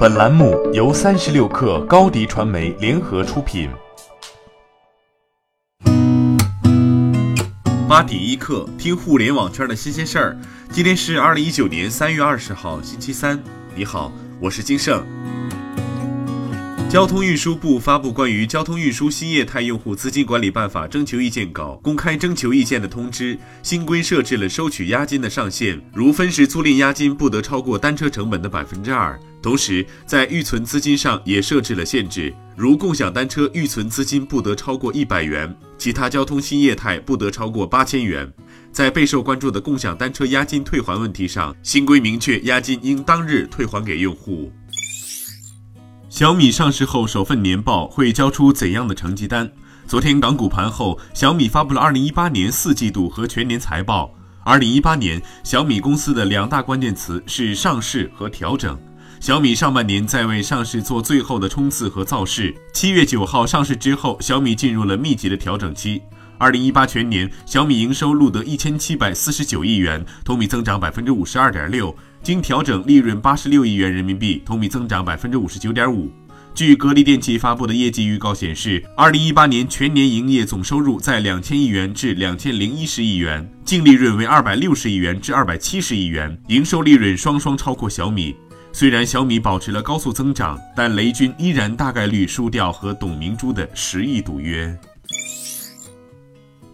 [0.00, 3.68] 本栏目由三十六氪高低传媒联合出品。
[7.86, 10.38] 八点一刻，听互联网圈的新鲜事儿。
[10.70, 13.38] 今天是二零一九年三月二十号，星期三。
[13.74, 14.10] 你好，
[14.40, 15.04] 我是金盛。
[16.90, 29.16] 交通运输部发布关于《交通运输新业态用户资金管理办法》征求意见稿公开征求意见的通知，新规设置了收取押金的上限，如分时租赁押金不得超过单车成本的百分之二。
[29.40, 38.28] 同时，在预存资金上也设置了限制，如共享单车预存资金不得超过一百元，其他交通新业态不得超过八千元。
[38.72, 44.52] 在备受关注的共享单车押金退还问题上，新规明确押金应当日退还给用户。
[46.10, 49.48] 小米上市后首份年报会交出怎样的成绩单？
[49.86, 54.12] 昨天港股盘后，小米发布了二零一八年四季度和全年财报。
[54.42, 58.76] 二零一八年，小米公司的两大关键词是上市和调整。
[59.20, 62.52] 小米上半年在为上市做最后的冲刺和造势。
[62.72, 66.02] 七月九号上市之后，小米进入了密集的调整期。
[66.40, 71.94] 二零一八全年，小米营收录得一千七百四十九亿元，同比增长百分之五十二点六。
[72.22, 76.10] 经调整利润八十六亿元人民币，同比增长百分之五十九点五。
[76.54, 88.34] 据格力电器发布的业绩预告显示，二零一八年全年营业总收入在两千亿元至两千零一十亿元，净利润为二百六十亿元至二百七十亿元，营收利润双双超过小米。
[88.72, 94.74] 虽然小米保持了高速增长，但雷军依然大概率输掉和董明珠的十亿赌约。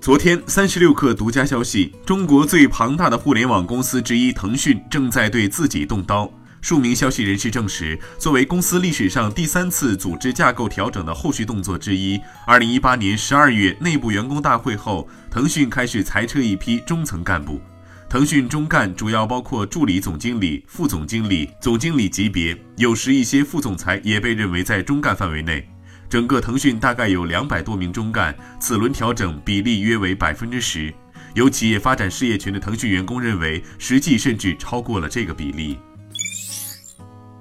[0.06, 6.32] 昨天，三十六氪独家消息，中国最庞大的互联网公司之一腾讯正在对自己动刀。
[6.60, 17.60] 数名消息人士证实，作为公司历史上第三次组织架构调整的后续动作之一，二零一八年十二月内部员工大会后，腾讯开始裁撤一批中层干部。
[18.08, 25.68] 腾讯中干主要包括助理总经理、副总经理、总经理级别，有时一些副总裁也被认为在中干范围内。
[26.08, 30.92] 整个腾讯大概有两百多名中干，此轮调整比例约为百分之十。
[31.34, 35.78] 有企业发展事业群的腾讯员工认为，实际甚至超过了这个比例。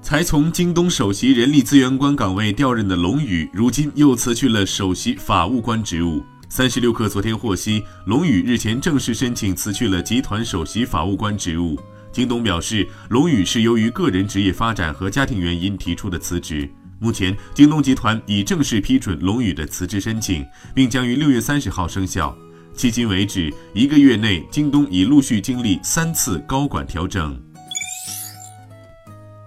[0.02, 6.24] 才从京东首席人力资源官岗位调任的龙宇，如今又辞去了首席法务官职务。
[6.48, 11.80] 三十六氪昨天获悉，龙宇日前正式申请辞去了集团首席法务官职务。
[12.12, 16.70] 京东表示，龙宇是由于个人职业发展和家庭原因提出的辞职。
[17.00, 22.36] 目前，京东集团已正式批准龙宇的辞职申请，并将于六月三十号生效。
[22.76, 27.38] 迄今为止，一个月内，京东已陆续经历三次高管调整。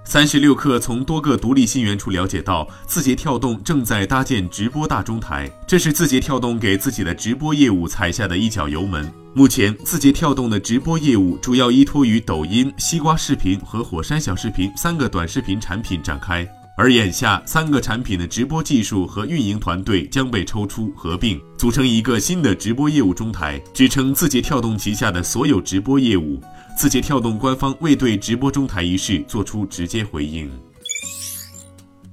[0.04, 9.12] 三十六氪从多个独立信源处了解到，字节跳动正在搭建直播大中台，这是字节跳动给自己的直播业务踩下的一脚油门。
[9.34, 16.48] 目前，字节跳动的直播业务主要依托于抖音、西瓜视频和火山小视频三个短视频产品展开。
[16.80, 26.40] 而眼下，三个产品的直播技术和运营团队将被抽出合并，组成一个新的直播业务中台，支撑字节跳动旗下的所有直播业务。
[26.76, 30.48] 字节跳动官方未对直播中台一事做出直接回应。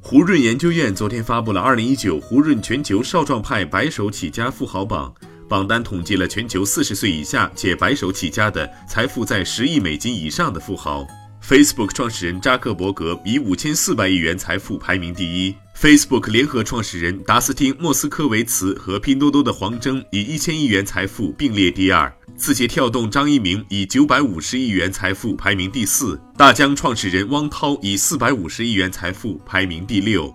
[0.02, 5.14] 胡润研究院昨天发布了二零一九胡润全球少壮派白手起家富豪榜，
[5.48, 11.06] 榜单统计了全球四十岁以下且白手起家的财富在十亿美金以上的富豪。
[11.48, 30.34] Facebook 创始人扎克伯格以五千四百亿元财富排名第一，Facebook 联合创始人达斯汀·莫斯科维茨和拼多多的黄峥以一千亿元财富并列第二，字节跳动张一鸣以九百五十亿元财富排名第四，大疆创始人汪涛以四百五十亿元财富排名第六。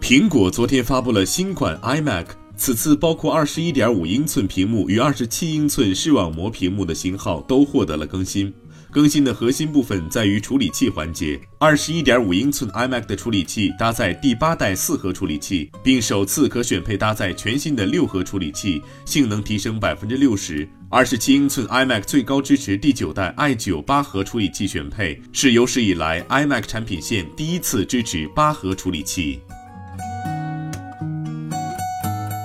[0.00, 2.24] 苹果昨天发布了新款 iMac，
[2.56, 8.50] 此次包括二十一点五英寸屏幕与二十七英寸视网膜屏幕的型号都获得了更新。
[8.92, 20.68] 更新的核心部分在于处理器环节，二十一点五英寸 iMac 的处理器搭载第八代四核处理器，并首次可选配搭载全新的六核处理器，性能提升百分之六十。
[20.90, 29.40] 二十七英寸 iMac 最高支持第九代 i 九八核处理器选配，是有史以来 iMac 产品线第一次支持八核处理器。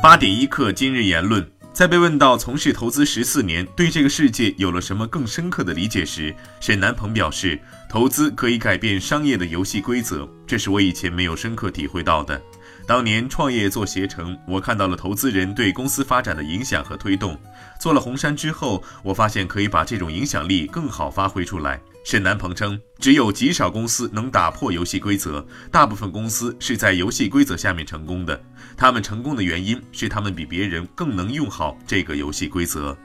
[0.01, 1.45] 八点一刻，今日言论。
[1.77, 12.41] 在被问到从事投资十四年对这个世界有了什么更深刻的理解时，沈南鹏表示，投资可以改变商业的游戏规则，这是我以前没有深刻体会到的。
[12.87, 17.35] 当年创业做携程，我看到了投资人对公司发展的影响和推动；
[17.81, 21.81] 做了红杉之后，我发现可以把这种影响力更好发挥出来。
[22.05, 28.41] 沈南鹏称，只有极少公司能打破游戏规则，大部分公司是在游戏规则下面成功的。
[28.77, 32.97] 他们成功的原因是他们比别人更能用好这个游戏规则。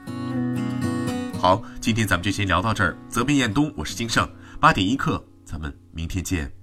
[1.40, 2.96] 好，今天咱们就先聊到这儿。
[3.08, 4.30] 责编：彦东，我是金盛，
[4.60, 6.61] 八点一刻，咱们明天见。